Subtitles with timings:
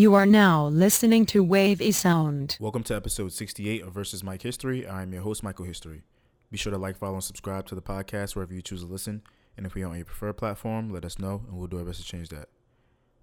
[0.00, 2.56] You are now listening to Wave A Sound.
[2.58, 4.88] Welcome to episode 68 of Versus Mike History.
[4.88, 6.04] I'm your host, Michael History.
[6.50, 9.20] Be sure to like, follow, and subscribe to the podcast wherever you choose to listen.
[9.58, 11.84] And if we are on your preferred platform, let us know and we'll do our
[11.84, 12.48] best to change that.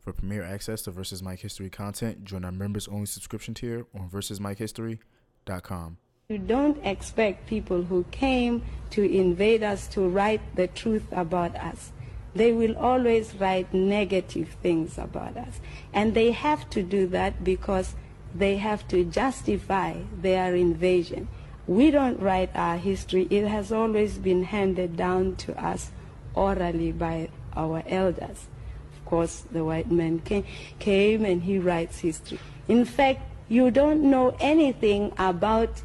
[0.02, 4.08] For premier access to Versus Mike History content, join our members only subscription tier on
[4.12, 5.98] versusmikehistory.com.
[6.30, 11.92] You don't expect people who came to invade us to write the truth about us.
[12.38, 15.60] They will always write negative things about us.
[15.92, 17.96] And they have to do that because
[18.36, 21.28] they have to justify their invasion.
[21.66, 23.28] We don't write our history.
[23.32, 25.92] It has always been handed down to us
[26.36, 28.46] orally by our elders.
[28.94, 30.46] Of course, the white man came,
[30.78, 32.40] came and he writes history.
[32.68, 35.82] In fact, you don't know anything about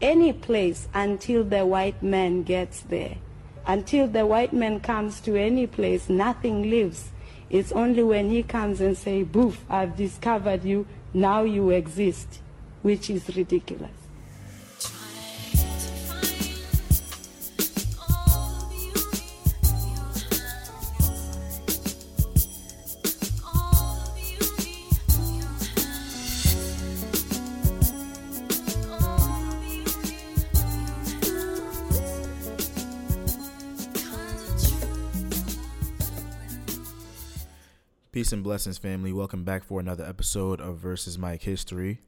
[0.00, 3.16] any place until the white man gets there.
[3.66, 7.10] Until the white man comes to any place, nothing lives.
[7.50, 12.40] It's only when he comes and say, boof, I've discovered you, now you exist,
[12.82, 13.99] which is ridiculous.
[38.20, 39.14] Peace and blessings, family.
[39.14, 42.00] Welcome back for another episode of Versus Mike History.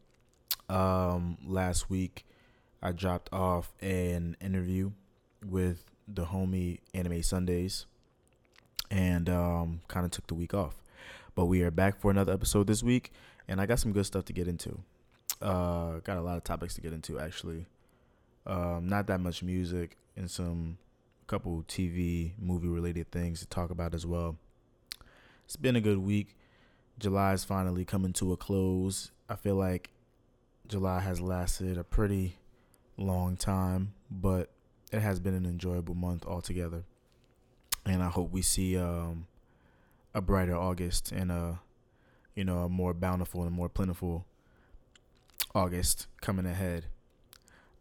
[0.68, 2.26] Um, last week,
[2.82, 4.90] I dropped off an interview
[5.42, 7.86] with the homie Anime Sundays
[8.90, 10.82] and um, kind of took the week off.
[11.34, 13.10] But we are back for another episode this week,
[13.48, 14.80] and I got some good stuff to get into.
[15.40, 17.64] Uh, got a lot of topics to get into, actually.
[18.46, 20.76] Um, not that much music and some
[21.26, 24.36] couple TV, movie related things to talk about as well
[25.44, 26.36] it's been a good week.
[26.98, 29.10] July is finally coming to a close.
[29.28, 29.90] I feel like
[30.68, 32.36] July has lasted a pretty
[32.96, 34.50] long time, but
[34.92, 36.84] it has been an enjoyable month altogether.
[37.84, 39.26] And I hope we see um,
[40.14, 41.60] a brighter August and a
[42.34, 44.24] you know a more bountiful and more plentiful
[45.54, 46.86] August coming ahead.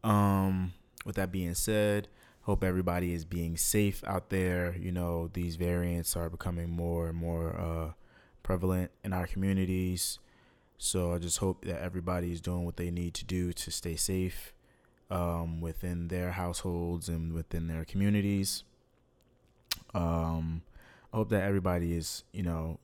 [0.03, 0.73] Um,
[1.05, 2.07] with that being said,
[2.51, 4.75] hope everybody is being safe out there.
[4.77, 7.93] You know, these variants are becoming more and more uh,
[8.43, 10.19] prevalent in our communities.
[10.77, 13.95] So I just hope that everybody is doing what they need to do to stay
[13.95, 14.53] safe
[15.09, 18.65] um, within their households and within their communities.
[19.93, 20.63] Um,
[21.13, 22.79] I hope that everybody is, you know,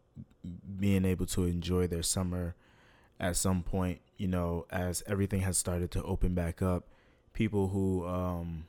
[0.80, 2.56] being able to enjoy their summer
[3.20, 6.86] at some point, you know, as everything has started to open back up.
[7.34, 8.64] People who, um,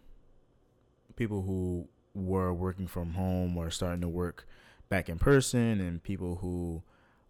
[1.19, 4.47] people who were working from home or starting to work
[4.89, 6.83] back in person, and people who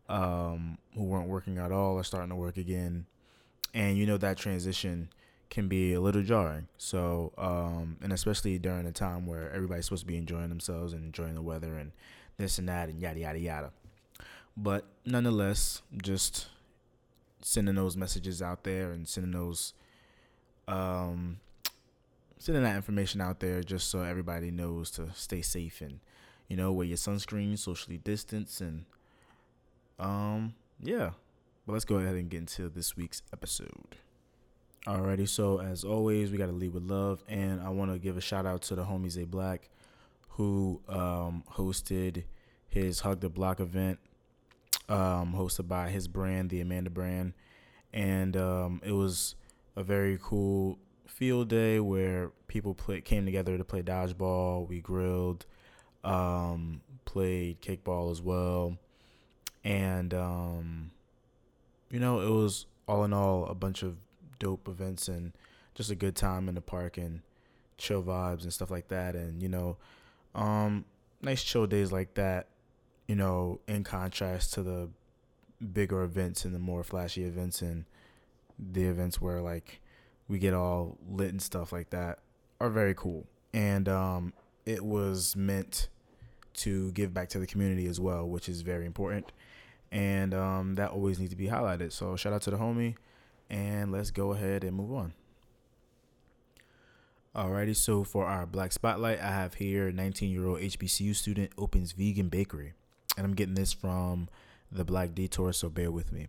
[0.09, 3.07] um, who weren't working at all are starting to work again.
[3.75, 5.09] And you know that transition
[5.51, 6.69] can be a little jarring.
[6.77, 11.05] So, um, and especially during a time where everybody's supposed to be enjoying themselves and
[11.05, 11.93] enjoying the weather and
[12.37, 13.71] this and that and yada yada yada.
[14.57, 16.49] But nonetheless, just
[17.41, 19.73] sending those messages out there and sending those
[20.67, 21.39] um,
[22.39, 26.01] sending that information out there just so everybody knows to stay safe and
[26.49, 28.85] you know wear your sunscreen, socially distance, and
[29.99, 31.11] um yeah.
[31.67, 33.97] But let's go ahead and get into this week's episode.
[34.87, 38.17] Alrighty, so as always, we got to lead with love, and I want to give
[38.17, 39.69] a shout out to the homies A Black,
[40.31, 42.25] who um, hosted
[42.69, 43.99] his Hug the Block event,
[44.89, 47.35] um, hosted by his brand, the Amanda brand,
[47.93, 49.35] and um, it was
[49.77, 54.69] a very cool field day where people play, came together to play dodgeball.
[54.69, 55.47] We grilled,
[56.05, 58.77] um, played kickball as well,
[59.65, 60.91] and um,
[61.91, 63.97] you know it was all in all a bunch of
[64.39, 65.33] dope events and
[65.75, 67.23] just a good time in the park and
[67.77, 69.15] chill vibes and stuff like that.
[69.17, 69.77] And you know,
[70.35, 70.85] um,
[71.23, 72.47] nice chill days like that.
[73.07, 74.91] You know, in contrast to the
[75.73, 77.87] bigger events and the more flashy events and
[78.59, 79.81] the events where like
[80.29, 82.19] we get all lit and stuff like that
[82.61, 83.27] are very cool.
[83.53, 84.33] And um,
[84.67, 85.89] it was meant
[86.55, 89.33] to give back to the community as well, which is very important.
[89.91, 91.93] And um, that always needs to be highlighted.
[91.93, 92.97] So shout out to the homie,
[93.49, 95.15] and let's go ahead and move on.
[97.35, 101.93] Alrighty, so for our Black Spotlight, I have here 19 year old HBCU student opens
[101.93, 102.73] vegan bakery.
[103.17, 104.29] And I'm getting this from
[104.71, 106.27] the Black Detour, so bear with me.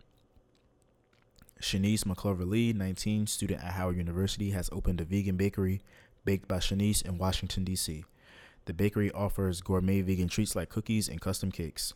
[1.60, 5.82] Shanice McClover Lee, 19, student at Howard University, has opened a vegan bakery
[6.24, 8.04] baked by Shanice in Washington, D.C.
[8.64, 11.92] The bakery offers gourmet vegan treats like cookies and custom cakes.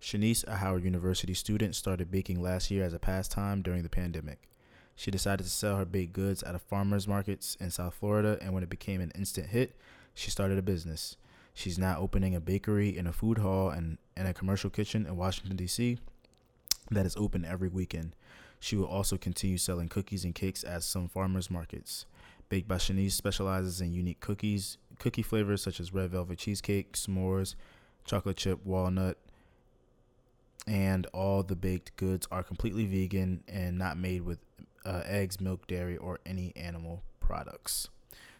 [0.00, 4.48] Shanice, a Howard University student, started baking last year as a pastime during the pandemic.
[4.94, 8.54] She decided to sell her baked goods at a farmer's markets in South Florida, and
[8.54, 9.74] when it became an instant hit,
[10.14, 11.16] she started a business.
[11.54, 15.16] She's now opening a bakery and a food hall and, and a commercial kitchen in
[15.16, 15.98] Washington, D.C.
[16.92, 18.14] that is open every weekend.
[18.60, 22.06] She will also continue selling cookies and cakes at some farmers markets.
[22.48, 27.54] Baked by Shanice specializes in unique cookies, cookie flavors such as red velvet cheesecake, s'mores,
[28.04, 29.18] chocolate chip, walnut,
[30.66, 34.38] and all the baked goods are completely vegan and not made with
[34.84, 37.88] uh, eggs, milk, dairy, or any animal products.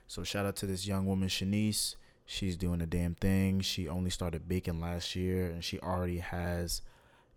[0.07, 1.97] So shout out to this young woman, Shanice.
[2.25, 3.61] She's doing a damn thing.
[3.61, 6.83] She only started baking last year, and she already has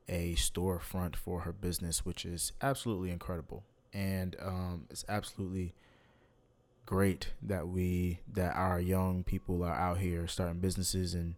[0.07, 3.63] a storefront for her business, which is absolutely incredible.
[3.93, 5.73] And um, it's absolutely
[6.85, 11.35] great that we that our young people are out here starting businesses and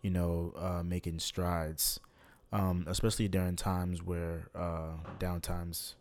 [0.00, 2.00] you know uh, making strides
[2.54, 5.94] um, especially during times where uh, downtimes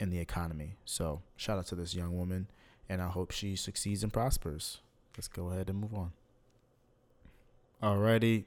[0.00, 0.74] in the economy.
[0.84, 2.48] So shout out to this young woman,
[2.88, 4.80] and I hope she succeeds and prospers.
[5.16, 6.12] Let's go ahead and move on.
[7.80, 8.44] Alrighty,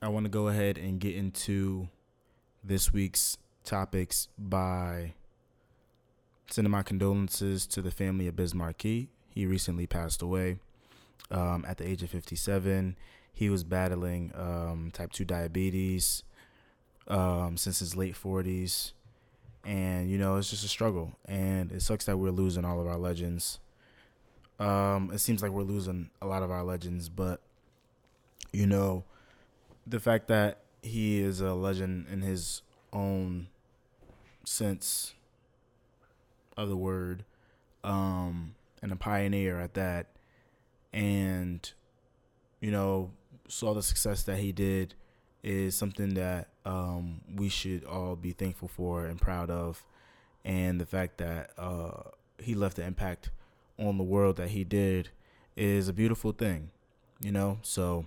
[0.00, 1.88] I want to go ahead and get into
[2.66, 5.14] this week's topics by
[6.50, 9.08] sending my condolences to the family of Biz Markie.
[9.30, 10.58] He recently passed away
[11.30, 12.96] um, at the age of 57.
[13.32, 16.24] He was battling um, type 2 diabetes
[17.06, 18.92] um, since his late 40s.
[19.64, 21.12] And, you know, it's just a struggle.
[21.26, 23.60] And it sucks that we're losing all of our legends.
[24.58, 27.42] Um, it seems like we're losing a lot of our legends, but,
[28.52, 29.04] you know,
[29.86, 32.62] the fact that he is a legend in his
[32.92, 33.48] own
[34.44, 35.14] sense
[36.56, 37.24] of the word,
[37.84, 40.06] um, and a pioneer at that,
[40.92, 41.72] and,
[42.60, 43.10] you know,
[43.48, 44.94] saw the success that he did
[45.42, 49.84] is something that um, we should all be thankful for and proud of.
[50.44, 53.30] And the fact that uh, he left the impact
[53.78, 55.10] on the world that he did
[55.56, 56.70] is a beautiful thing,
[57.20, 57.58] you know?
[57.62, 58.06] So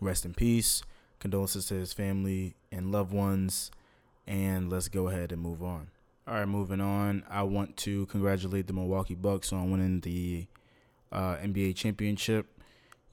[0.00, 0.82] rest in peace.
[1.18, 3.70] Condolences to his family and loved ones.
[4.26, 5.88] And let's go ahead and move on.
[6.26, 7.24] All right, moving on.
[7.28, 10.46] I want to congratulate the Milwaukee Bucks on winning the
[11.12, 12.46] uh, NBA championship.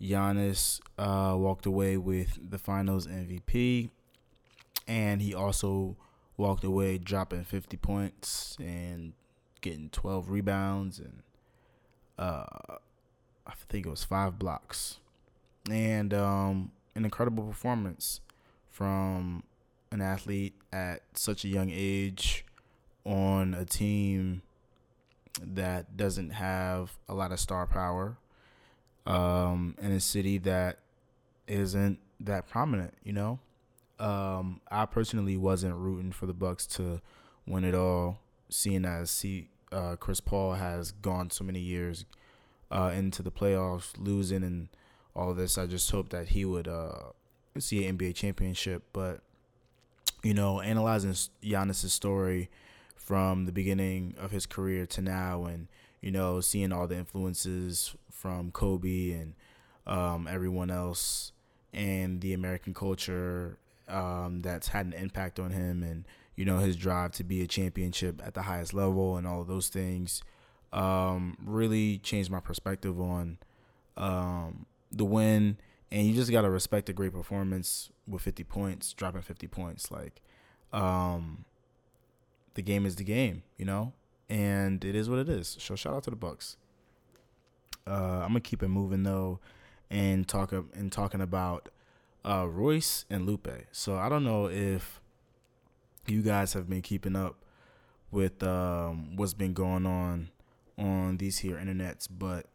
[0.01, 3.89] Giannis uh, walked away with the Finals MVP,
[4.87, 5.97] and he also
[6.37, 9.13] walked away dropping 50 points and
[9.59, 11.21] getting 12 rebounds and
[12.17, 12.45] uh,
[13.47, 14.99] I think it was five blocks,
[15.69, 18.21] and um, an incredible performance
[18.69, 19.43] from
[19.91, 22.45] an athlete at such a young age
[23.05, 24.41] on a team
[25.41, 28.17] that doesn't have a lot of star power
[29.05, 30.79] um, in a city that
[31.47, 32.93] isn't that prominent.
[33.03, 33.39] You know,
[33.99, 37.01] um, I personally wasn't rooting for the Bucks to
[37.45, 42.05] win it all, seeing as see uh, Chris Paul has gone so many years
[42.69, 44.69] uh, into the playoffs, losing and
[45.15, 45.57] all this.
[45.57, 47.11] I just hope that he would uh,
[47.59, 48.83] see an NBA championship.
[48.93, 49.21] But
[50.23, 51.13] you know, analyzing
[51.43, 52.49] Giannis' story
[52.95, 55.67] from the beginning of his career to now, and
[56.01, 59.33] you know, seeing all the influences from Kobe and
[59.87, 61.31] um, everyone else
[61.73, 66.05] and the American culture um, that's had an impact on him and,
[66.35, 69.47] you know, his drive to be a championship at the highest level and all of
[69.47, 70.21] those things
[70.73, 73.37] um, really changed my perspective on
[73.97, 75.57] um, the win.
[75.91, 79.91] And you just got to respect a great performance with 50 points, dropping 50 points.
[79.91, 80.21] Like,
[80.71, 81.43] um,
[82.53, 83.93] the game is the game, you know?
[84.31, 85.57] and it is what it is.
[85.59, 86.55] So shout out to the Bucks.
[87.85, 89.39] Uh, I'm gonna keep it moving though,
[89.89, 91.67] and talk and talking about
[92.23, 93.49] uh, Royce and Lupe.
[93.73, 95.01] So I don't know if
[96.07, 97.35] you guys have been keeping up
[98.09, 100.29] with um, what's been going on
[100.77, 102.45] on these here internets, but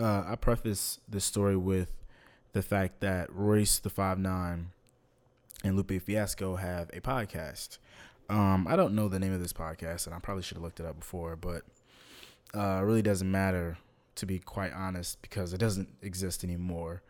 [0.00, 1.92] uh, I preface this story with
[2.52, 4.70] the fact that Royce the Five Nine
[5.62, 7.78] and Lupe Fiasco have a podcast.
[8.28, 10.80] Um, I don't know the name of this podcast, and I probably should have looked
[10.80, 11.62] it up before, but
[12.54, 13.78] uh, it really doesn't matter
[14.16, 17.02] to be quite honest because it doesn't exist anymore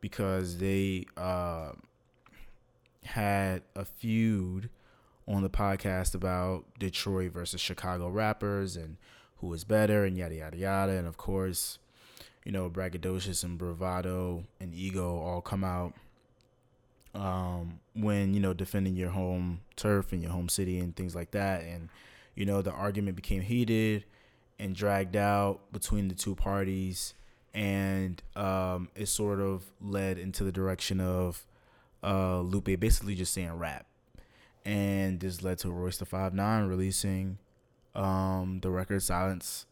[0.00, 1.72] because they uh,
[3.04, 4.70] had a feud
[5.28, 8.96] on the podcast about Detroit versus Chicago rappers and
[9.36, 11.78] who is better and yada yada yada, and of course,
[12.44, 15.94] you know, braggadocious and bravado and ego all come out
[17.14, 21.32] um, when you know defending your home turf and your home city and things like
[21.32, 21.62] that.
[21.62, 21.88] And
[22.34, 24.04] you know the argument became heated
[24.58, 27.14] and dragged out between the two parties,
[27.54, 31.46] and um, it sort of led into the direction of
[32.02, 33.86] uh, Lupe basically just saying rap,
[34.64, 37.38] and this led to Royce the Five Nine releasing
[37.94, 39.66] um, the record Silence,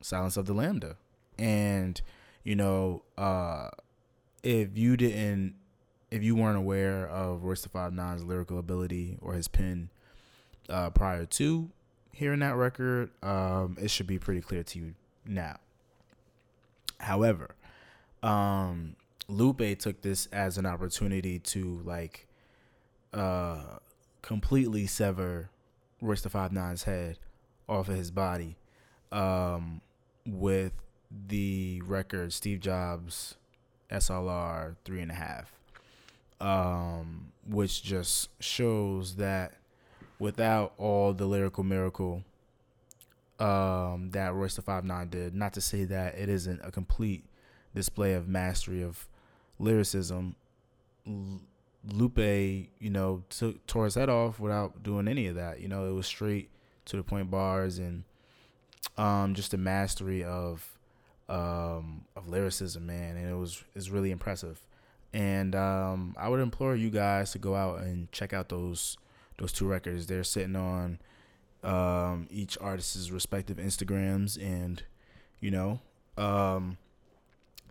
[0.00, 0.96] Silence of the Lambda,
[1.38, 2.00] and
[2.44, 3.70] you know, uh,
[4.44, 5.56] if you didn't,
[6.12, 9.90] if you weren't aware of Royce the Five Nine's lyrical ability or his pen
[10.68, 11.70] uh, prior to
[12.12, 14.94] hearing that record, um, it should be pretty clear to you
[15.26, 15.56] now.
[16.98, 17.56] However,
[18.22, 18.94] um,
[19.28, 22.28] Lupe took this as an opportunity to like
[23.12, 23.78] uh,
[24.22, 25.50] completely sever
[26.00, 27.18] Royce the Five Nine's head
[27.68, 28.56] off of his body
[29.10, 29.80] um,
[30.24, 30.72] with
[31.10, 33.36] the record Steve Jobs
[33.90, 35.52] SLR three and a half,
[36.40, 39.54] um, which just shows that
[40.18, 42.22] without all the lyrical miracle
[43.38, 47.24] um, that Royce the Five Nine did, not to say that it isn't a complete
[47.74, 49.06] display of mastery of
[49.58, 50.36] lyricism.
[51.92, 55.60] Lupe, you know, took tore his head off without doing any of that.
[55.60, 56.50] You know, it was straight
[56.86, 58.04] to the point bars and
[58.96, 60.75] um, just the mastery of
[61.28, 64.60] um, of lyricism, man, and it was is really impressive.
[65.12, 68.96] And um, I would implore you guys to go out and check out those
[69.38, 70.06] those two records.
[70.06, 70.98] They're sitting on
[71.62, 74.82] um, each artist's respective Instagrams, and
[75.40, 75.80] you know,
[76.16, 76.78] um,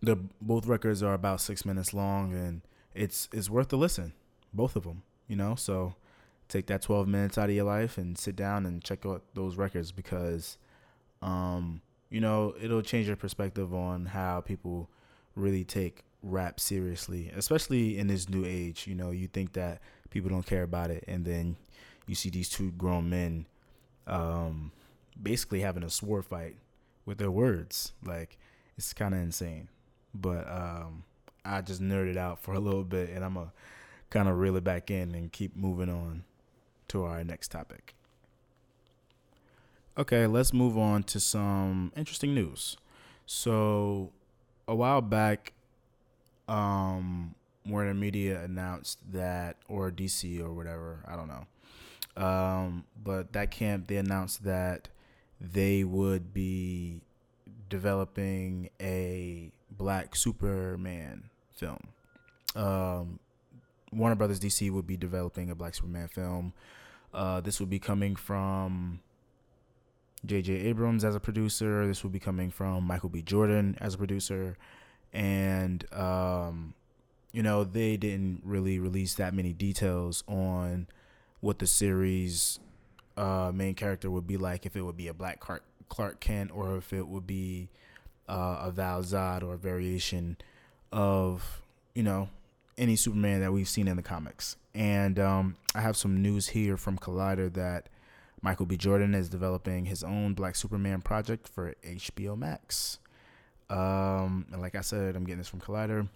[0.01, 2.61] the both records are about six minutes long, and
[2.93, 4.13] it's it's worth the listen,
[4.53, 5.03] both of them.
[5.27, 5.95] You know, so
[6.49, 9.55] take that twelve minutes out of your life and sit down and check out those
[9.55, 10.57] records because,
[11.21, 11.81] um,
[12.15, 14.89] you know, it'll change your perspective on how people
[15.35, 18.87] really take rap seriously, especially in this new age.
[18.87, 19.81] You know, you think that
[20.11, 21.57] people don't care about it, and then
[22.07, 23.47] you see these two grown men
[24.07, 24.71] um,
[25.21, 26.55] basically having a sword fight
[27.05, 27.91] with their words.
[28.05, 28.37] Like
[28.77, 29.67] it's kind of insane.
[30.13, 31.03] But um,
[31.43, 33.51] I just nerded out for a little bit, and I'm gonna
[34.09, 36.23] kind of reel it back in and keep moving on
[36.87, 37.93] to our next topic.
[39.97, 42.75] Okay, let's move on to some interesting news.
[43.25, 44.11] So,
[44.67, 45.53] a while back,
[46.49, 47.33] um,
[47.65, 53.87] Warner Media announced that, or DC or whatever, I don't know, um, but that camp
[53.87, 54.89] they announced that
[55.39, 56.99] they would be
[57.69, 61.79] developing a Black Superman film.
[62.53, 63.19] Um,
[63.93, 66.51] Warner Brothers DC would be developing a Black Superman film.
[67.13, 68.99] Uh, this would be coming from
[70.25, 70.53] J.J.
[70.53, 71.85] Abrams as a producer.
[71.87, 73.21] This will be coming from Michael B.
[73.21, 74.57] Jordan as a producer,
[75.13, 76.73] and um,
[77.31, 80.87] you know they didn't really release that many details on
[81.39, 82.59] what the series
[83.17, 86.51] uh, main character would be like, if it would be a Black Clark, Clark Kent
[86.53, 87.69] or if it would be
[88.27, 90.37] uh, a Val Zod or a variation
[90.91, 91.61] of,
[91.93, 92.29] you know,
[92.77, 94.57] any Superman that we've seen in the comics.
[94.73, 97.87] And um, I have some news here from Collider that
[98.45, 98.77] Michael B.
[98.77, 102.99] Jordan is developing his own Black Superman project for HBO Max.
[103.71, 106.07] Um, and like I said, I'm getting this from Collider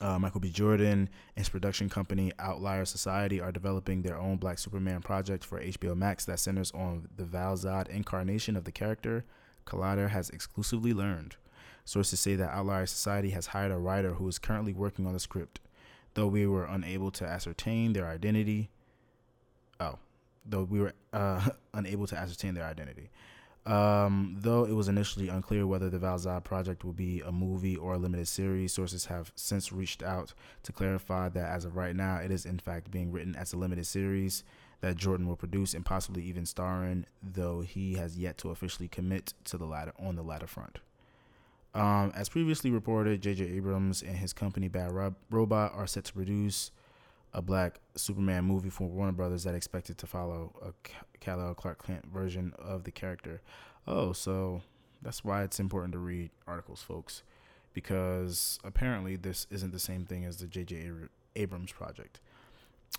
[0.00, 0.50] uh, Michael B.
[0.50, 5.60] Jordan and his production company Outlier Society are developing their own Black Superman project for
[5.60, 9.24] HBO Max that centers on the Val Zod incarnation of the character.
[9.66, 11.36] Collider has exclusively learned.
[11.84, 15.20] Sources say that Outlier Society has hired a writer who is currently working on the
[15.20, 15.60] script,
[16.14, 18.70] though we were unable to ascertain their identity.
[19.78, 19.98] Oh,
[20.48, 23.10] though we were uh, unable to ascertain their identity.
[23.66, 27.76] Um, though it was initially unclear whether the Val Zod project would be a movie
[27.76, 31.96] or a limited series, sources have since reached out to clarify that as of right
[31.96, 34.44] now, it is in fact being written as a limited series
[34.82, 38.86] that Jordan will produce and possibly even star in, though he has yet to officially
[38.86, 40.78] commit to the latter on the latter front.
[41.74, 43.44] Um, as previously reported, J.J.
[43.44, 46.70] Abrams and his company Bad Rob- Robot are set to produce
[47.36, 50.72] a black Superman movie for Warner Brothers that expected to follow a
[51.20, 53.42] Kal-El Clark Kent version of the character.
[53.86, 54.62] Oh, so
[55.02, 57.22] that's why it's important to read articles, folks,
[57.74, 60.90] because apparently this isn't the same thing as the J.J.
[61.36, 62.20] Abrams project.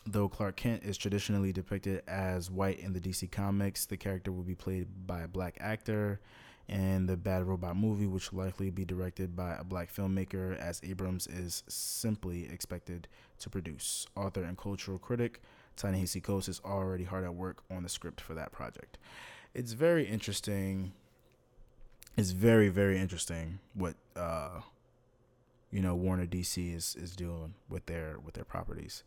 [0.06, 4.44] Though Clark Kent is traditionally depicted as white in the DC comics, the character will
[4.44, 6.20] be played by a black actor
[6.70, 10.82] and the Bad Robot movie, which will likely be directed by a black filmmaker, as
[10.84, 13.08] Abrams is simply expected
[13.40, 14.06] to produce.
[14.16, 15.42] Author and cultural critic
[15.78, 18.98] Ta-Nehisi is already hard at work on the script for that project.
[19.54, 20.92] It's very interesting.
[22.18, 24.62] It's very very interesting what uh,
[25.72, 29.04] you know Warner DC is is doing with their with their properties.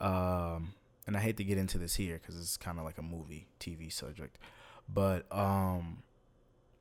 [0.00, 0.74] Um,
[1.06, 3.46] and I hate to get into this here because it's kind of like a movie
[3.60, 4.38] TV subject,
[4.88, 6.02] but um,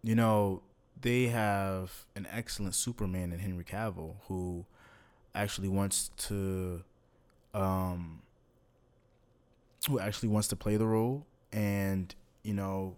[0.03, 0.61] you know,
[1.01, 4.65] they have an excellent Superman in Henry Cavill who
[5.33, 6.83] actually wants to
[7.53, 8.21] um,
[9.87, 12.13] who actually wants to play the role, and
[12.43, 12.95] you know,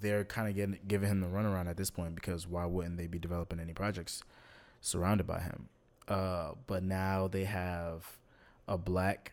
[0.00, 3.06] they're kind of getting giving him the runaround at this point because why wouldn't they
[3.06, 4.22] be developing any projects
[4.80, 5.68] surrounded by him?
[6.08, 8.18] Uh, but now they have
[8.68, 9.32] a black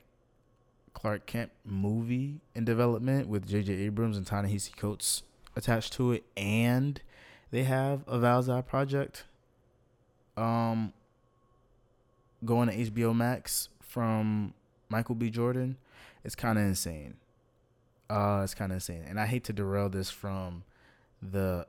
[0.93, 3.73] Clark Kent movie in development with J.J.
[3.73, 5.23] Abrams and Ta-Nehisi Coates
[5.55, 7.01] attached to it, and
[7.51, 9.25] they have a Val-Zod project
[10.37, 10.93] um,
[12.45, 14.53] going to HBO Max from
[14.89, 15.29] Michael B.
[15.29, 15.77] Jordan.
[16.23, 17.15] It's kind of insane.
[18.09, 20.63] Uh, it's kind of insane, and I hate to derail this from
[21.21, 21.65] the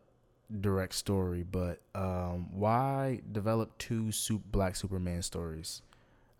[0.60, 5.82] direct story, but um, why develop two soup black Superman stories?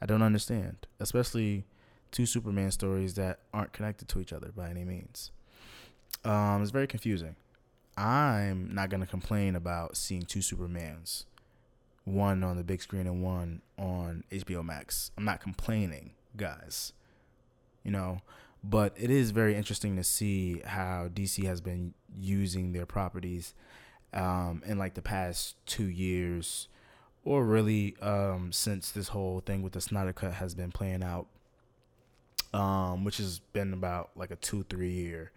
[0.00, 1.64] I don't understand, especially
[2.10, 5.30] two Superman stories that aren't connected to each other by any means.
[6.24, 7.36] Um, it's very confusing.
[7.96, 11.24] I'm not gonna complain about seeing two Supermans,
[12.04, 15.10] one on the big screen and one on HBO Max.
[15.16, 16.92] I'm not complaining, guys.
[17.84, 18.22] You know,
[18.62, 23.54] but it is very interesting to see how DC has been using their properties
[24.14, 26.68] um, in like the past two years,
[27.24, 31.26] or really um, since this whole thing with the Snyder Cut has been playing out
[32.54, 35.32] um, which has been about like a two three year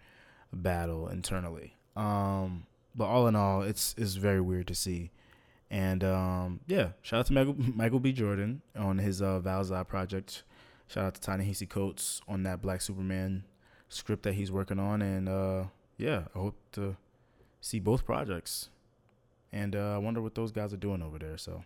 [0.62, 1.76] battle internally.
[1.96, 5.10] Um, but all in all, it's it's very weird to see.
[5.70, 8.12] And um, yeah, shout out to Michael, Michael B.
[8.12, 10.44] Jordan on his uh, Val-Zod project.
[10.86, 13.42] Shout out to Ta-Nehisi Coates on that Black Superman
[13.88, 15.02] script that he's working on.
[15.02, 15.64] And uh,
[15.96, 16.96] yeah, I hope to
[17.60, 18.70] see both projects.
[19.52, 21.36] And uh, I wonder what those guys are doing over there.
[21.36, 21.64] So,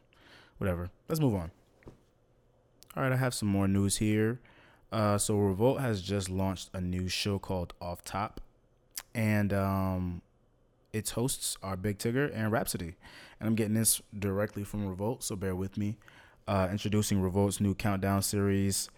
[0.58, 0.90] whatever.
[1.08, 1.50] Let's move on.
[2.96, 4.40] All right, I have some more news here.
[4.92, 8.40] Uh, so Revolt has just launched a new show called Off Top,
[9.14, 10.22] and um,
[10.92, 12.96] its hosts are Big Tigger and Rapsody.
[13.38, 15.96] And I'm getting this directly from Revolt, so bear with me.
[16.46, 18.88] Uh, introducing Revolt's new countdown series,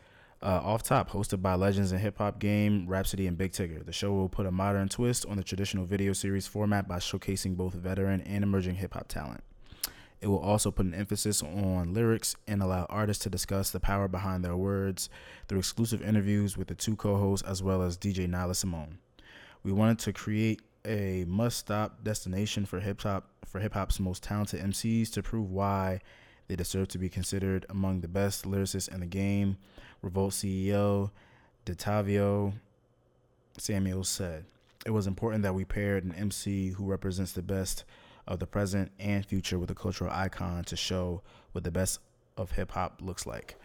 [0.43, 3.85] uh, Off Top, hosted by legends and hip hop game Rapsody and Big Tigger.
[3.85, 7.57] The show will put a modern twist on the traditional video series format by showcasing
[7.57, 9.43] both veteran and emerging hip hop talent.
[10.21, 14.07] It will also put an emphasis on lyrics and allow artists to discuss the power
[14.07, 15.11] behind their words
[15.49, 18.99] through exclusive interviews with the two co-hosts as well as DJ Nyla Symone.
[19.63, 24.61] We wanted to create a must-stop destination for hip hop for hip hop's most talented
[24.61, 26.01] MCs to prove why
[26.49, 29.57] they deserve to be considered among the best lyricists in the game.
[30.01, 31.11] Revolt CEO
[31.65, 32.55] Detavio
[33.59, 34.47] Samuel said,
[34.85, 37.85] "It was important that we paired an MC who represents the best
[38.27, 41.23] of the present and future with a cultural icon to show
[41.53, 42.01] what the best
[42.37, 43.57] of hip hop looks like.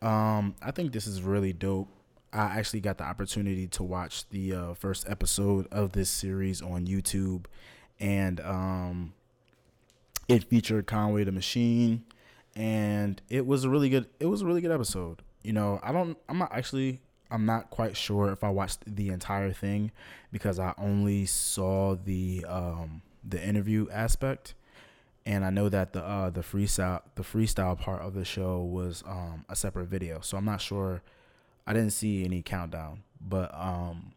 [0.00, 1.88] Um, I think this is really dope.
[2.32, 6.86] I actually got the opportunity to watch the uh, first episode of this series on
[6.86, 7.46] YouTube,
[7.98, 9.14] and um,
[10.28, 12.04] it featured Conway the Machine,
[12.54, 14.06] and it was a really good.
[14.20, 15.22] It was a really good episode.
[15.42, 16.18] You know, I don't.
[16.28, 17.00] I'm not actually.
[17.30, 19.90] I'm not quite sure if I watched the entire thing
[20.32, 24.54] because I only saw the um, the interview aspect,
[25.24, 29.02] and I know that the uh, the freestyle the freestyle part of the show was
[29.06, 30.20] um, a separate video.
[30.20, 31.02] So I'm not sure.
[31.68, 34.12] I didn't see any countdown, but um,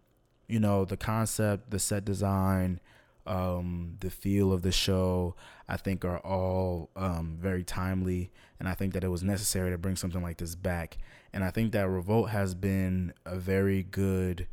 [0.47, 2.79] you know the concept, the set design,
[3.27, 5.35] um, the feel of the show,
[5.67, 9.77] I think are all um, very timely, and I think that it was necessary to
[9.77, 10.97] bring something like this back.
[11.33, 14.47] And I think that Revolt has been a very good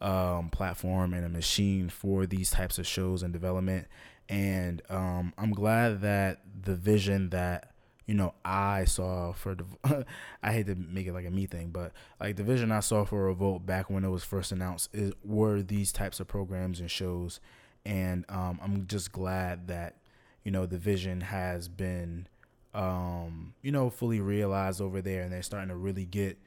[0.00, 3.88] um, platform and a machine for these types of shows and development.
[4.28, 7.73] And um, I'm glad that the vision that
[8.06, 10.06] you know I saw for the
[10.42, 13.04] I hate to make it like a me thing, but like the vision I saw
[13.04, 16.90] for Revolt back when it was first announced is were these types of programs and
[16.90, 17.40] shows,
[17.84, 19.96] and um, I'm just glad that
[20.44, 22.28] you know the vision has been
[22.74, 26.38] um, you know fully realized over there, and they're starting to really get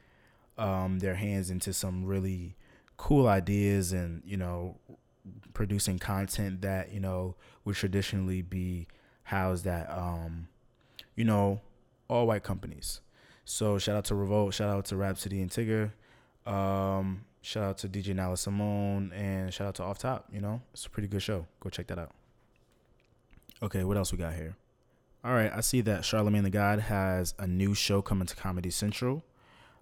[0.58, 2.56] um, their hands into some really
[2.98, 4.76] cool ideas and you know
[5.54, 8.88] producing content that you know would traditionally be
[9.24, 10.48] housed at um
[11.18, 11.60] you know
[12.08, 13.02] all white companies.
[13.44, 15.92] So shout out to revolt shout out to Rapsody and tigger.
[16.46, 20.62] Um shout out to dj Nala simone and shout out to off top you know?
[20.72, 21.46] It's a pretty good show.
[21.60, 22.12] Go check that out.
[23.62, 24.56] Okay what else we got here?
[25.26, 28.70] All right i see that charlemagne the god has a new show coming to comedy
[28.70, 29.26] central.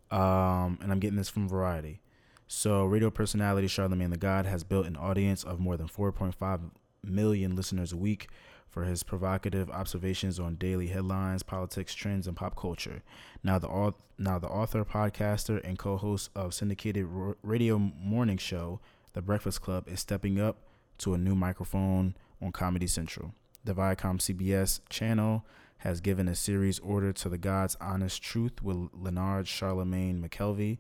[0.10, 2.02] Um and i'm getting this from variety.
[2.48, 6.70] So, radio personality Charlemagne the God has built an audience of more than 4.5
[7.04, 8.28] million listeners a week
[8.76, 13.02] for his provocative observations on daily headlines, politics, trends, and pop culture.
[13.42, 17.08] Now, the now the author, podcaster, and co-host of syndicated
[17.42, 18.82] radio morning show
[19.14, 20.58] The Breakfast Club is stepping up
[20.98, 23.34] to a new microphone on Comedy Central.
[23.64, 25.46] The Viacom CBS channel
[25.78, 30.80] has given a series order to the God's Honest Truth with Leonard Charlemagne McKelvey,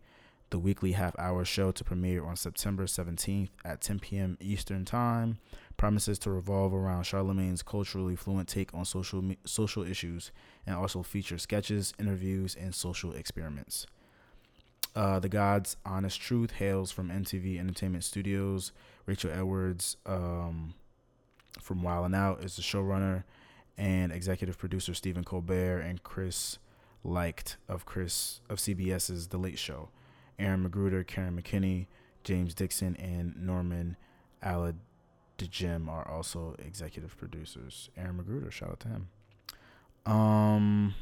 [0.50, 4.38] the weekly half hour show to premiere on September 17th at 10 p.m.
[4.42, 5.38] Eastern Time.
[5.78, 10.32] Promises to revolve around Charlemagne's culturally fluent take on social social issues
[10.66, 13.86] and also feature sketches, interviews, and social experiments.
[14.96, 18.72] Uh, the God's Honest Truth hails from MTV Entertainment Studios.
[19.06, 20.74] Rachel Edwards um,
[21.60, 23.24] from Wild and Out is the showrunner,
[23.78, 26.58] and executive producer Stephen Colbert and Chris
[27.04, 29.90] Licht of Chris of CBS's The Late Show.
[30.40, 31.88] Aaron McGruder, Karen McKinney,
[32.24, 33.98] James Dixon, and Norman
[35.38, 37.90] Aladjem are also executive producers.
[37.98, 39.08] Aaron McGruder, shout out to him.
[40.06, 40.96] Um,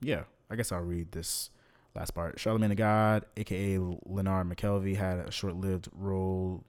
[0.00, 1.50] yeah, I guess I'll read this
[1.94, 2.38] last part.
[2.38, 6.64] Charlemagne the God, aka Leonard McKelvey, had a short-lived role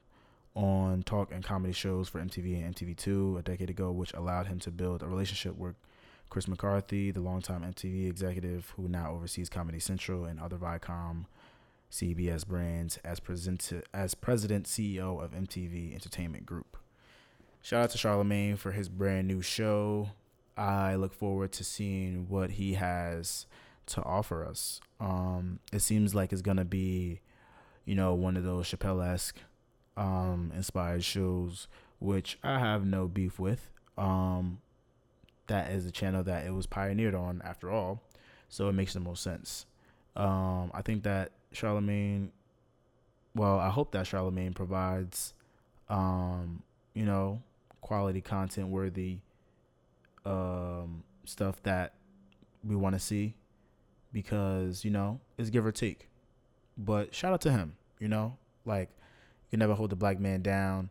[0.55, 4.59] on talk and comedy shows for MTV and MTV2 a decade ago, which allowed him
[4.59, 5.75] to build a relationship with
[6.29, 11.25] Chris McCarthy, the longtime MTV executive who now oversees Comedy Central and other Viacom
[11.93, 16.75] CBS brands as presented as president CEO of MTV Entertainment Group.
[17.61, 20.09] Shout out to Charlemagne for his brand new show.
[20.57, 23.45] I look forward to seeing what he has
[23.87, 24.81] to offer us.
[24.99, 27.21] Um, it seems like it's gonna be,
[27.85, 29.37] you know, one of those Chappelle esque
[29.95, 31.67] um, inspired shows,
[31.99, 33.69] which I have no beef with.
[33.99, 34.61] Um,
[35.45, 38.01] that is the channel that it was pioneered on after all.
[38.49, 39.67] So it makes the most sense.
[40.15, 42.31] Um, I think that Charlemagne,
[43.35, 45.33] well, I hope that Charlemagne provides,
[45.89, 46.63] um,
[46.93, 47.41] you know,
[47.81, 49.19] quality content worthy
[50.25, 51.93] um, stuff that
[52.63, 53.35] we want to see
[54.11, 56.09] because, you know, it's give or take.
[56.77, 58.89] But shout out to him, you know, like
[59.45, 60.89] you can never hold the black man down,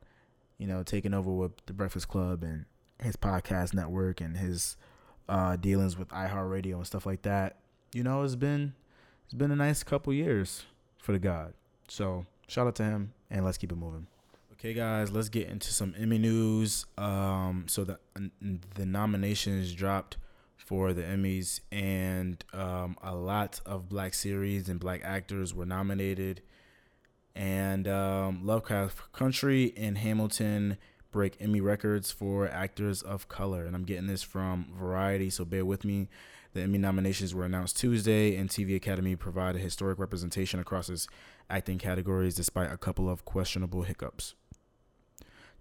[0.59, 2.67] you know, taking over with the Breakfast Club and
[3.01, 4.77] his podcast network and his
[5.29, 7.57] uh, dealings with iHeartRadio and stuff like that.
[7.93, 8.75] You know, it's been
[9.33, 10.65] it's been a nice couple years
[10.99, 11.55] for the God.
[11.89, 14.07] So shout out to him and let's keep it moving.
[14.53, 16.85] Okay, guys, let's get into some Emmy news.
[16.99, 17.99] Um, so the
[18.75, 20.19] the nominations dropped
[20.59, 26.43] for the Emmys, and um, a lot of black series and black actors were nominated.
[27.35, 30.77] And um, Lovecraft Country and Hamilton
[31.11, 33.65] break Emmy records for actors of color.
[33.65, 36.11] And I'm getting this from Variety, so bear with me.
[36.55, 41.09] The Emmy nominations were announced Tuesday, and TV Academy provided historic representation across its
[41.49, 44.35] acting categories despite a couple of questionable hiccups.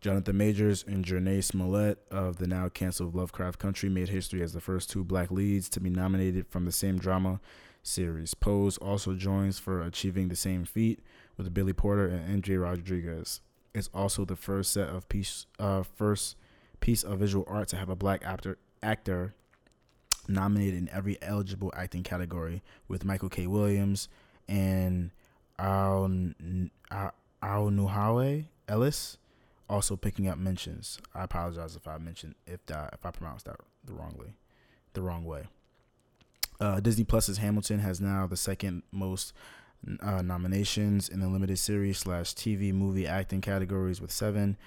[0.01, 4.60] Jonathan Majors and Jurnee Smollett of the now canceled Lovecraft Country made history as the
[4.60, 7.39] first two black leads to be nominated from the same drama
[7.84, 8.34] series.
[8.34, 10.99] Pose also joins for achieving the same feat
[11.38, 13.41] with Billy Porter and MJ Rodriguez
[13.73, 16.36] It's also the first set of piece uh first
[16.80, 19.36] piece of visual art to have a black actor actor
[20.28, 23.48] nominated in every eligible acting category with Michael K.
[23.48, 24.08] Williams
[24.48, 25.12] and
[25.58, 26.10] Al
[27.44, 29.18] Nuhawe Ellis
[29.70, 31.00] also picking up mentions.
[31.16, 34.34] I apologize if I mentioned if that if I pronounced that the wrongly,
[34.94, 35.44] the wrong way.
[36.60, 39.34] Uh, Disney Plus's Hamilton has now the second most
[40.02, 44.58] uh, nominations in the limited series slash TV movie acting categories with seven,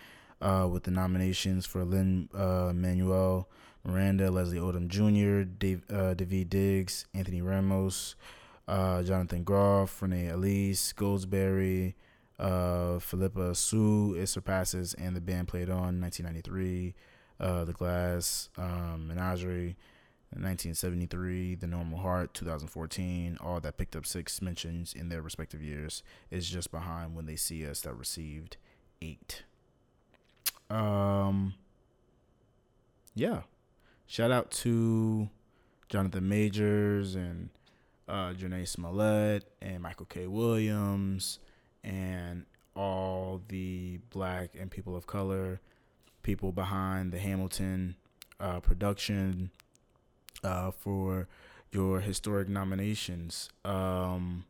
[0.41, 3.49] uh, with the nominations for Lin uh, Manuel
[3.85, 8.15] Miranda, Leslie Odom Jr., Dave, uh, Daveed Diggs, Anthony Ramos,
[8.67, 11.95] uh, Jonathan Groff, Renee Elise, Goldsberry,
[12.39, 16.95] uh, Phillipa Soo, It Surpasses, and the band played on 1993,
[17.41, 19.77] uh, The Glass um, Menagerie.
[20.37, 26.03] 1973, The Normal Heart, 2014, all that picked up six mentions in their respective years,
[26.29, 28.57] is just behind When They See Us that received
[29.01, 29.45] eight.
[30.69, 31.55] Um,
[33.15, 33.43] yeah.
[34.07, 35.29] Shout out to
[35.89, 37.51] Jonathan Majors and
[38.09, 40.27] uh, Jurnee Smollett and Michael K.
[40.27, 41.39] Williams
[41.83, 45.61] and all the black and people of color
[46.23, 47.95] people behind the Hamilton
[48.41, 49.51] uh, production
[50.43, 51.29] uh, for
[51.71, 54.45] your historic nominations um,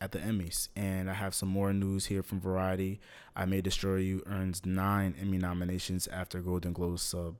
[0.00, 0.68] at the Emmys.
[0.74, 3.00] And I have some more news here from Variety.
[3.36, 7.36] I May Destroy You earns nine Emmy nominations after Golden Globe sub.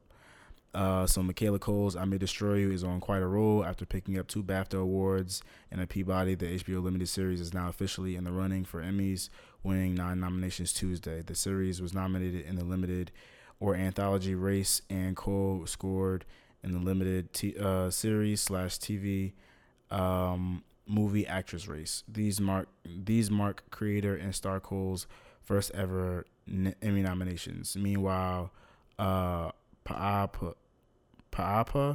[0.74, 4.18] Uh, so Michaela Coel's I May Destroy You is on quite a roll after picking
[4.18, 6.34] up two BAFTA awards and a Peabody.
[6.34, 9.28] The HBO limited series is now officially in the running for Emmys,
[9.62, 11.20] winning nine nominations Tuesday.
[11.20, 13.12] The series was nominated in the limited
[13.60, 16.24] or anthology race and Coel scored
[16.64, 19.32] in the limited t- uh, series slash TV
[19.90, 22.02] um, movie actress race.
[22.08, 25.06] These mark these mark creator and star Coel's
[25.42, 27.76] first ever Emmy nominations.
[27.76, 28.52] Meanwhile,
[28.98, 29.50] uh,
[29.84, 30.54] Paapa
[31.38, 31.94] uh,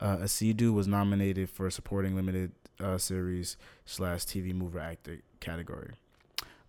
[0.00, 5.94] Essiedu was nominated for supporting limited uh, series slash TV mover actor category.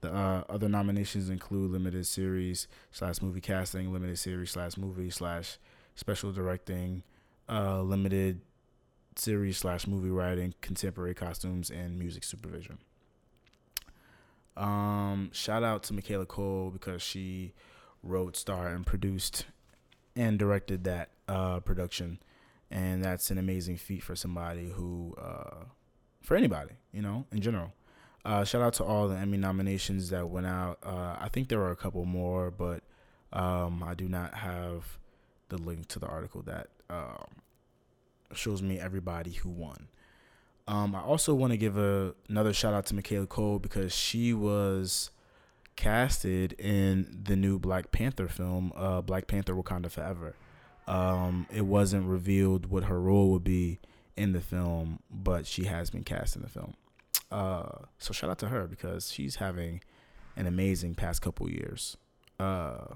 [0.01, 5.57] The uh, other nominations include limited series slash movie casting, limited series slash movie slash
[5.95, 7.03] special directing,
[7.49, 8.41] uh, limited
[9.15, 12.77] series slash movie writing, contemporary costumes, and music supervision.
[14.55, 17.53] Um, shout out to Michaela Coel because she
[18.03, 19.45] wrote, starred, and produced
[20.17, 22.19] and directed that uh, production,
[22.71, 25.65] and that's an amazing feat for somebody who, uh,
[26.21, 27.73] for anybody, you know, in general.
[28.25, 30.79] Uh, shout out to all the Emmy nominations that went out.
[30.83, 32.83] Uh, I think there were a couple more, but
[33.31, 34.97] um, I do not have
[35.49, 37.27] the link to the article that um,
[38.33, 39.87] shows me everybody who won.
[40.67, 44.33] Um, I also want to give a, another shout out to Michaela Coel because she
[44.33, 45.11] was
[45.77, 50.35] casted in the new Black Panther film, uh, Black Panther Wakanda Forever.
[50.87, 53.79] Um, it wasn't revealed what her role would be
[54.17, 56.73] in the film, but she has been cast in the film.
[57.31, 59.81] Uh, so shout out to her because she's having
[60.35, 61.95] an amazing past couple years.
[62.39, 62.95] Uh,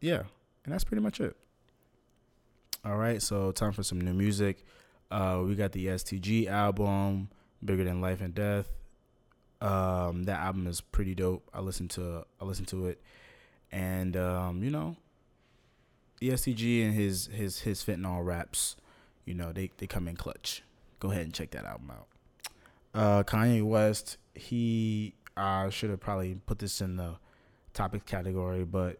[0.00, 0.22] yeah,
[0.64, 1.36] and that's pretty much it.
[2.84, 4.64] All right, so time for some new music.
[5.10, 7.28] Uh, we got the STG album,
[7.64, 8.68] Bigger Than Life and Death.
[9.62, 11.48] Um, that album is pretty dope.
[11.54, 13.00] I listened to I listened to it,
[13.70, 14.96] and um, you know,
[16.20, 18.74] EST Gee and his his his fentanyl raps,
[19.24, 20.62] you know, they they come in clutch.
[20.98, 22.06] Go ahead and check that album out.
[22.92, 27.14] Uh, Kanye West, he I should have probably put this in the
[27.72, 28.98] topic category, but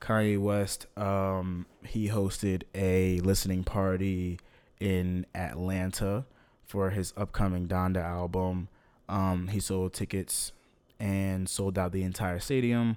[0.00, 4.40] Kanye West, um, he hosted a listening party
[4.80, 6.24] in Atlanta
[6.64, 8.68] for his upcoming Donda album.
[9.10, 10.52] Um, he sold tickets
[10.98, 12.96] and sold out the entire stadium.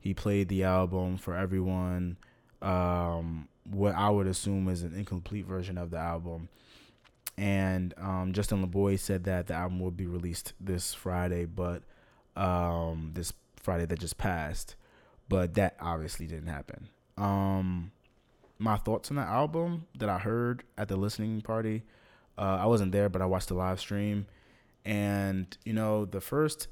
[0.00, 2.16] He played the album for everyone.
[2.60, 6.48] Um, what I would assume is an incomplete version of the album.
[7.38, 11.82] And um, Justin LaBoy said that the album will be released this Friday, but
[12.36, 14.74] um, this Friday that just passed.
[15.28, 16.88] But that obviously didn't happen.
[17.16, 17.92] Um,
[18.58, 21.84] my thoughts on the album that I heard at the listening party.
[22.36, 24.26] Uh, I wasn't there, but I watched the live stream,
[24.84, 26.68] and you know the first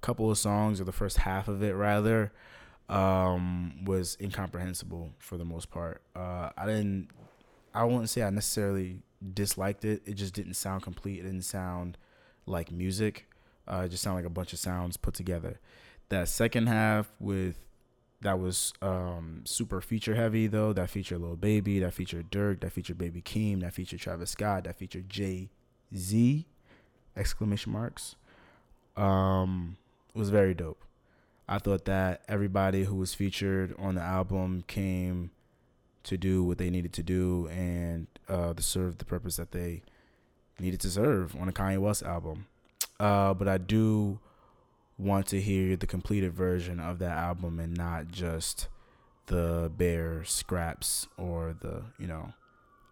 [0.00, 2.32] couple of songs or the first half of it rather
[2.88, 6.02] um, was incomprehensible for the most part.
[6.16, 7.08] Uh, I didn't.
[7.74, 9.02] I wouldn't say I necessarily
[9.34, 10.02] disliked it.
[10.06, 11.20] It just didn't sound complete.
[11.20, 11.98] It didn't sound
[12.46, 13.26] like music.
[13.66, 15.60] Uh, it just sounded like a bunch of sounds put together.
[16.08, 17.66] That second half with
[18.22, 20.72] that was um, super feature heavy though.
[20.72, 22.60] That featured Lil Baby, that featured Durk.
[22.60, 25.50] that featured Baby Keem, that featured Travis Scott, that featured Jay
[25.94, 26.46] Z,
[27.18, 28.16] exclamation marks.
[28.96, 29.76] Um,
[30.14, 30.84] was very dope.
[31.48, 35.30] I thought that everybody who was featured on the album came
[36.04, 39.82] to do what they needed to do and uh, to serve the purpose that they
[40.58, 42.46] needed to serve on a Kanye West album.
[43.00, 44.18] Uh, but I do
[44.98, 48.68] want to hear the completed version of that album and not just
[49.26, 52.32] the bare scraps or the you know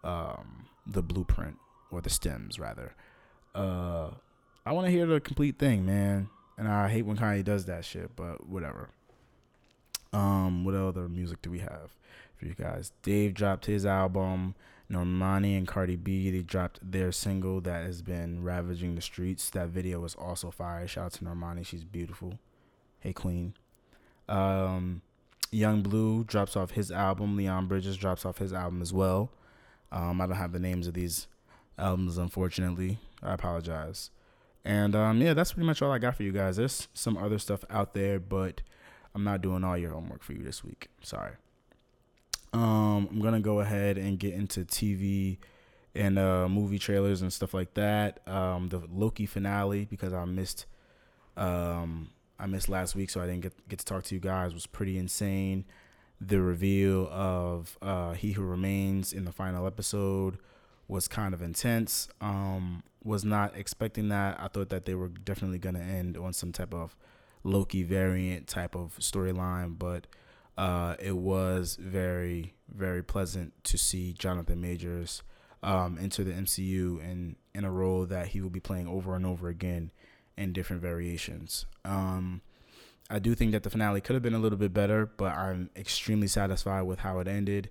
[0.03, 1.57] um, the blueprint
[1.91, 2.95] or the stems rather.
[3.57, 4.11] Uh,
[4.65, 6.29] I want to hear the complete thing, man.
[6.57, 8.89] And I hate when Kanye does that shit, but whatever.
[10.13, 11.95] Um, what other music do we have
[12.35, 12.91] for you guys?
[13.01, 14.55] Dave dropped his album.
[14.91, 19.49] Normani and Cardi B, they dropped their single that has been ravaging the streets.
[19.49, 20.87] That video was also fire.
[20.87, 22.39] Shout out to Normani, she's beautiful.
[23.01, 23.53] Hey Queen.
[24.29, 25.01] Um,
[25.51, 27.35] Yung Bleu drops off his album.
[27.35, 29.29] Leon Bridges drops off his album as well.
[29.91, 31.27] Um, I don't have the names of these
[31.77, 32.97] albums, unfortunately.
[33.21, 34.11] I apologize.
[34.63, 36.57] And um, yeah, that's pretty much all I got for you guys.
[36.57, 38.61] There's some other stuff out there, but
[39.15, 40.89] I'm not doing all your homework for you this week.
[41.01, 41.31] Sorry.
[42.53, 45.37] Um, I'm gonna go ahead and get into TV
[45.95, 48.19] and uh, movie trailers and stuff like that.
[48.27, 50.65] Um, the Loki finale because I missed,
[51.35, 54.53] um, I missed last week, so I didn't get get to talk to you guys.
[54.53, 55.65] Was pretty insane.
[56.19, 60.39] The reveal of uh, He Who Remains in the final episode
[60.87, 62.07] was kind of intense.
[62.21, 64.39] Um, was not expecting that.
[64.39, 66.95] I thought that they were definitely gonna end on some type of
[67.43, 70.07] Loki variant type of storyline, but
[70.57, 75.21] uh, it was very, very pleasant to see Jonathan Majors
[75.63, 79.25] um, enter the MCU and in a role that he will be playing over and
[79.25, 79.91] over again
[80.35, 81.65] in different variations.
[81.85, 82.41] Um,
[83.09, 85.69] I do think that the finale could have been a little bit better, but I'm
[85.75, 87.69] extremely satisfied with how it ended.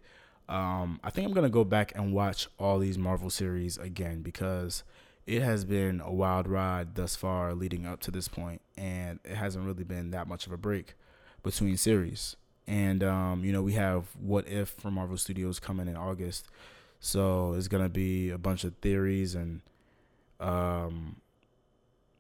[0.49, 4.85] Um, I think I'm gonna go back and watch all these Marvel series again because
[5.27, 9.35] it has been a wild ride thus far leading up to this point, and it
[9.37, 10.95] hasn't really been that much of a break
[11.43, 12.37] between series.
[12.67, 16.49] And um, you know, we have What If from Marvel Studios coming in August.
[17.01, 19.61] So it's gonna be a bunch of theories and
[20.41, 21.17] um,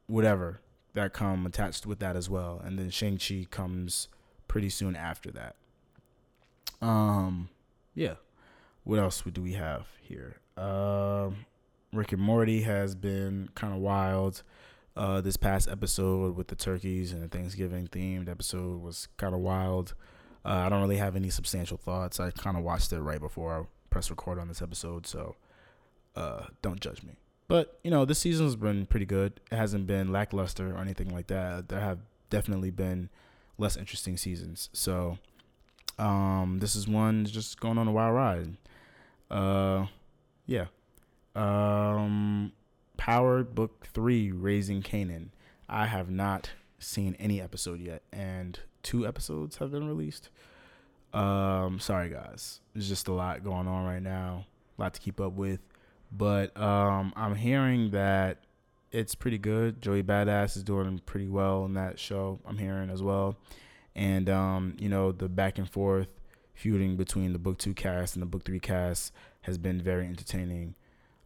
[0.06, 0.60] whatever
[0.94, 2.60] that come attached with that as well.
[2.64, 4.08] And then Shang Chi comes
[4.48, 5.56] pretty soon after that.
[6.80, 7.48] Um,
[7.96, 8.14] yeah.
[8.85, 10.37] What else do we have here?
[10.56, 11.46] Um,
[11.92, 14.44] Rick and Morty has been kind of wild.
[14.94, 19.40] Uh, this past episode with the turkeys and the Thanksgiving themed episode was kind of
[19.40, 19.94] wild.
[20.44, 22.20] Uh, I don't really have any substantial thoughts.
[22.20, 25.35] I kind of watched it right before I press record on this episode, so
[26.14, 27.16] uh, don't judge me.
[27.48, 29.40] But you know, this season's been pretty good.
[29.50, 31.68] It hasn't been lackluster or anything like that.
[31.68, 31.98] There have
[32.30, 33.11] definitely been
[33.59, 34.70] less interesting seasons.
[34.72, 35.18] So,
[35.98, 38.56] um, this is one just going on a wild ride.
[39.30, 39.87] Uh,
[40.46, 40.66] yeah.
[41.35, 42.52] Um,
[42.96, 45.28] Power Book Three, Raising Kanan.
[45.68, 50.30] I have not seen any episode yet, and two episodes have been released.
[51.12, 54.44] Um, sorry guys, there's just a lot going on right now,
[54.78, 55.61] a lot to keep up with.
[56.12, 58.38] But um, I'm hearing that
[58.92, 59.82] it's pretty good.
[59.82, 62.38] Joey Badass is doing pretty well in that show.
[62.46, 63.37] I'm hearing as well,
[63.96, 66.09] and um, you know the back and forth
[66.54, 70.74] feuding between the book two cast and the book three cast has been very entertaining.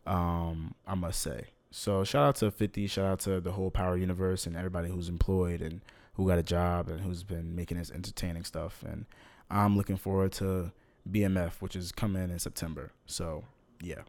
[0.07, 1.49] Um, I must say.
[1.71, 5.09] So shout out to 50, shout out to the whole Power Universe and everybody who's
[5.09, 5.83] employed and
[6.15, 8.83] who got a job and who's been making this entertaining stuff.
[8.85, 9.05] And
[9.49, 10.73] I'm looking forward to
[11.09, 12.93] BMF, which is coming in September.
[13.07, 13.45] So
[13.81, 14.03] yeah.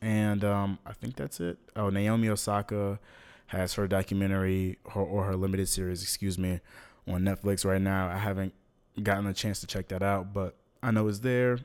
[0.00, 1.58] And um, I think that's it.
[1.76, 2.98] Oh, Naomi Osaka
[3.46, 6.60] has her documentary her, or her limited series, excuse me,
[7.08, 8.08] on Netflix right now.
[8.08, 8.54] I haven't
[9.02, 11.58] gotten a chance to check that out, but I know it's there.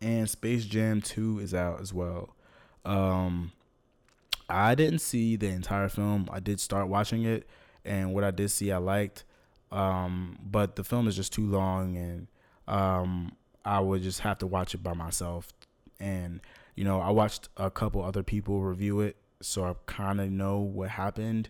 [0.00, 2.34] And Space Jam 2 is out as well.
[2.84, 3.52] Um,
[4.48, 6.28] I didn't see the entire film.
[6.30, 7.48] I did start watching it,
[7.84, 9.24] and what I did see, I liked.
[9.72, 12.26] Um, but the film is just too long, and
[12.68, 13.32] um,
[13.64, 15.48] I would just have to watch it by myself.
[15.98, 16.40] And
[16.74, 20.58] you know, I watched a couple other people review it, so I kind of know
[20.58, 21.48] what happened.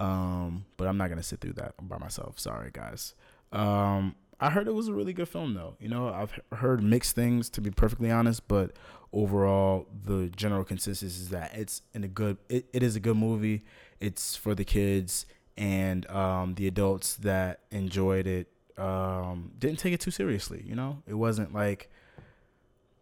[0.00, 2.38] Um, but I'm not gonna sit through that by myself.
[2.40, 3.14] Sorry, guys.
[3.52, 5.76] Um, I heard it was a really good film, though.
[5.78, 8.72] You know, I've heard mixed things to be perfectly honest, but
[9.12, 12.38] overall, the general consensus is that it's in a good.
[12.48, 13.62] It, it is a good movie.
[14.00, 15.26] It's for the kids
[15.58, 18.48] and um, the adults that enjoyed it.
[18.78, 20.64] Um, didn't take it too seriously.
[20.66, 21.90] You know, it wasn't like,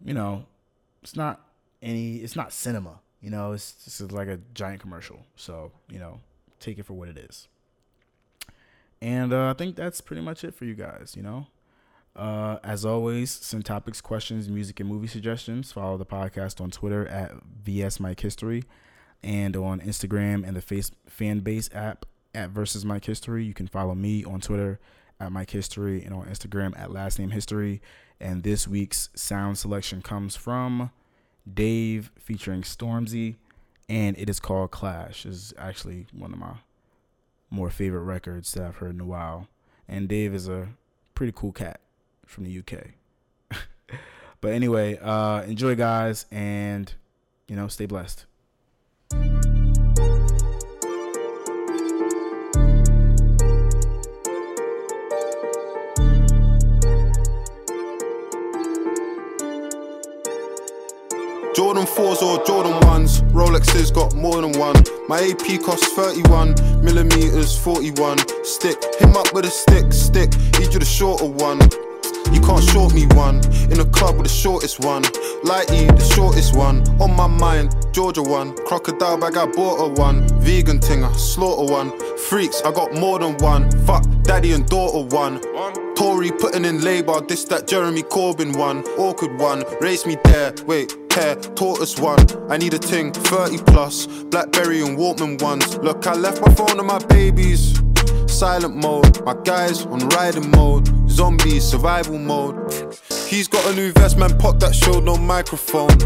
[0.05, 0.47] you know,
[1.03, 1.41] it's not
[1.81, 6.19] any it's not cinema you know it's just like a giant commercial so you know
[6.61, 7.49] take it for what it is.
[9.01, 11.47] And uh, i think that's pretty much it for you guys you know?
[12.17, 15.71] Uh, as always send topics questions music and movie suggestions.
[15.71, 17.33] Follow the podcast on twitter at
[17.65, 18.65] vs mike history
[19.23, 23.45] and on instagram and the face fan base app at versus mike history.
[23.45, 24.81] You can follow me on twitter
[25.21, 27.81] at mike history and on instagram at last name history.
[28.21, 30.91] And this week's sound selection comes from
[31.53, 33.37] Dave featuring Stormzy,
[33.89, 35.25] and it is called Clash.
[35.25, 36.55] is actually one of my
[37.51, 39.49] more favorite records that I've heard in a while.
[39.89, 40.69] And Dave is a
[41.15, 41.81] pretty cool cat
[42.27, 42.89] from the UK.
[44.41, 46.93] but anyway, uh, enjoy, guys, and
[47.49, 48.27] you know, stay blessed.
[61.59, 64.77] Jordan 4s or Jordan 1s, Rolexes got more than one.
[65.09, 68.17] My AP costs 31, millimeters 41.
[68.45, 71.59] Stick, him up with a stick, stick, need you the shorter one.
[72.33, 73.41] You can't short me one.
[73.73, 75.03] In a club with the shortest one.
[75.43, 76.89] Lighty, the shortest one.
[77.01, 78.55] On my mind, Georgia one.
[78.65, 80.29] Crocodile bag, I bought a one.
[80.39, 81.91] Vegan tinger, slaughter one.
[82.29, 83.69] Freaks, I got more than one.
[83.85, 85.41] Fuck, daddy and daughter one.
[85.97, 88.85] Tory putting in labor, this that Jeremy Corbyn one.
[88.97, 90.55] Awkward one, race me there.
[90.65, 92.25] Wait, hair, tortoise one.
[92.51, 94.07] I need a ting, 30 plus.
[94.07, 95.77] Blackberry and Walkman ones.
[95.79, 97.81] Look, I left my phone on my babies.
[98.27, 100.87] Silent mode, my guys on riding mode.
[101.11, 102.57] Zombie survival mode.
[103.27, 105.97] He's got a new vest, man, pop that showed no microphone.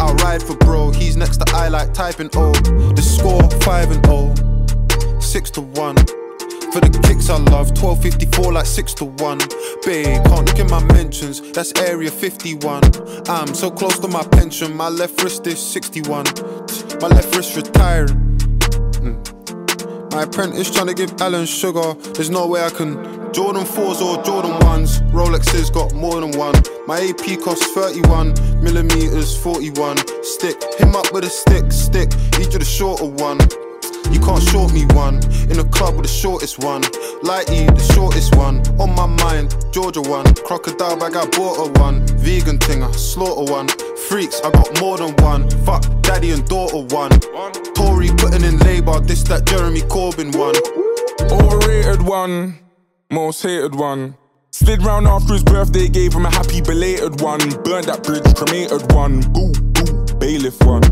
[0.00, 2.52] I ride for bro, he's next to I like typing O.
[2.52, 6.19] The score 5 and 0, 6 to 1.
[6.72, 9.38] For the kicks I love, 1254 like 6 to 1.
[9.84, 12.82] Babe, can't look in my mentions, that's area 51.
[13.28, 16.26] I'm so close to my pension, my left wrist is 61.
[17.00, 18.38] My left wrist retiring.
[19.02, 20.12] Mm.
[20.12, 22.94] My apprentice trying to give Alan sugar, there's no way I can.
[23.32, 26.54] Jordan 4s or Jordan 1s, Rolexes got more than one.
[26.86, 29.96] My AP costs 31, millimeters 41.
[30.22, 33.38] Stick, him up with a stick, stick, each of the shorter one.
[34.10, 35.16] You can't short me one.
[35.50, 36.82] In a club with the shortest one.
[37.22, 38.60] Lighty, the shortest one.
[38.78, 40.34] On my mind, Georgia one.
[40.34, 42.06] Crocodile bag, I bought a one.
[42.18, 43.68] Vegan tinger, slaughter one.
[44.08, 45.48] Freaks, I got more than one.
[45.64, 47.10] Fuck, daddy and daughter one.
[47.74, 50.56] Tory putting in labour, this that Jeremy Corbyn one.
[51.30, 52.58] Overrated one,
[53.10, 54.16] most hated one.
[54.50, 57.38] Slid round after his birthday, gave him a happy belated one.
[57.62, 59.20] Burned that bridge, cremated one.
[59.32, 60.82] Boo, boo, bailiff one.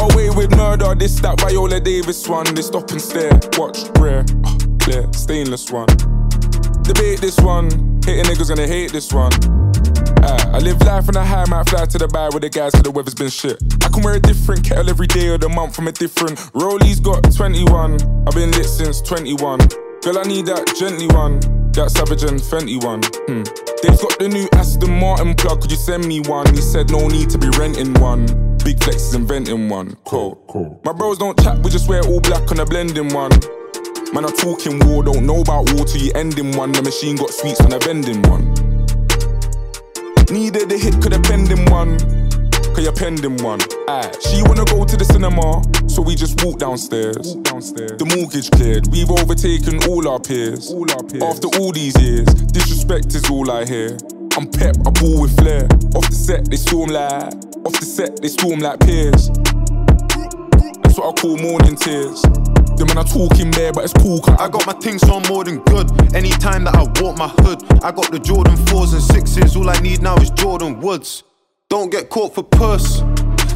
[0.00, 2.54] Got away with murder, this that Viola Davis one.
[2.54, 5.88] They stop and stare, watch, rare, uh, clear, stainless one.
[6.80, 7.68] Debate this one,
[8.06, 9.30] hating niggas gonna hate this one.
[10.24, 12.72] Ah, I live life on a high, might fly to the bar with the guys,
[12.72, 13.62] so the weather's been shit.
[13.84, 16.48] I can wear a different kettle every day of the month from a different.
[16.54, 19.58] Rolly's got 21, I've been lit since 21.
[20.00, 21.40] Girl, I need that gently one,
[21.76, 23.02] that Savage and Fenty one.
[23.28, 23.44] Hmm.
[23.84, 26.48] They've got the new Aston Martin plug, could you send me one?
[26.54, 28.49] He said no need to be renting one.
[28.64, 29.96] Big Flex is inventing one.
[30.04, 30.42] Cool.
[30.48, 30.80] cool.
[30.84, 33.30] My bros don't chat, we just wear all black on a blending one.
[34.12, 36.72] Man, I'm talking war, don't know about war till you end in one.
[36.72, 38.52] The machine got sweets on a vending one.
[40.30, 41.98] Needed a hit, could have penned in one.
[42.74, 43.60] Cause you're pending one.
[43.88, 44.12] Aye.
[44.20, 47.34] She wanna go to the cinema, so we just walk downstairs.
[47.34, 47.98] Walk downstairs.
[47.98, 50.70] The mortgage cleared, we've overtaken all our peers.
[50.70, 51.22] All our peers.
[51.22, 53.96] After all these years, disrespect is all I hear.
[54.36, 55.64] I'm pep, I ball with flair.
[55.94, 57.49] Off the set, they storm like.
[57.64, 59.28] Off the set, they storm like peers.
[60.82, 62.22] That's what I call morning tears.
[62.22, 64.20] The man are talking there, but it's cool.
[64.38, 65.90] I got my things on more than good.
[66.14, 69.56] Anytime that I walk my hood, I got the Jordan 4s and 6s.
[69.56, 71.22] All I need now is Jordyn Woods.
[71.68, 73.00] Don't get caught for puss.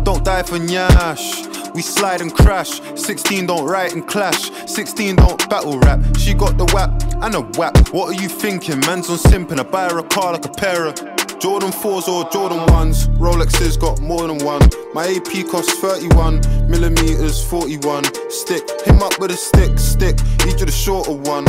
[0.02, 1.72] Don't die for nyash.
[1.74, 2.82] We slide and crash.
[2.94, 4.50] 16 don't write and clash.
[4.66, 6.00] 16 don't battle rap.
[6.18, 6.90] She got the whap
[7.24, 7.88] and a whap.
[7.88, 8.80] What are you thinking?
[8.80, 9.58] Man's on simping.
[9.58, 11.13] I buy her a car like a pair of
[11.44, 13.18] Jordan 4s or Jordan 1s.
[13.18, 14.62] Rolexes got more than one.
[14.94, 16.40] My AP costs 31
[16.70, 18.02] millimeters, 41.
[18.30, 20.16] Stick, him up with a stick, stick.
[20.48, 21.44] Each of the shorter one.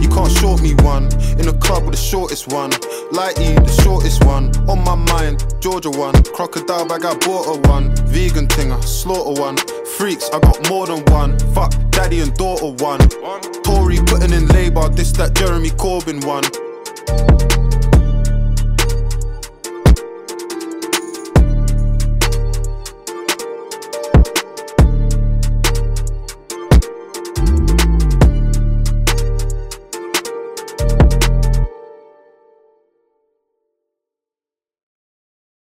[0.00, 1.06] You can't short me one.
[1.42, 2.70] In the club with the shortest one.
[3.10, 4.56] Lighty, the shortest one.
[4.70, 6.14] On my mind, Georgia one.
[6.22, 7.96] Crocodile bag, I bought a one.
[8.06, 9.56] Vegan thing, I slaughter one.
[9.98, 11.36] Freaks, I got more than one.
[11.52, 13.00] Fuck, daddy and daughter one.
[13.66, 16.44] Tory putting in labour, this that Jeremy Corbyn one.